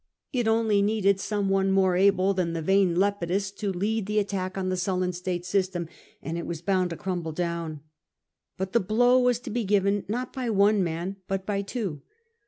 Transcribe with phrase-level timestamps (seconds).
[0.33, 4.57] It only needed some one more able than the vain Lepidus to lead the attack
[4.57, 5.87] on the Sullan state system,
[6.23, 7.81] and it was bound to crumble down.
[8.57, 12.01] But the blow was to be given not by one man but by two.